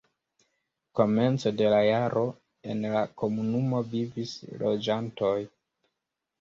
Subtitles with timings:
[0.99, 2.25] Komence de la jaro
[2.75, 4.35] en la komunumo vivis
[4.65, 5.39] loĝantoj.